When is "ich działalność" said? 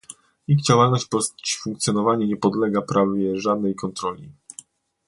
0.47-1.07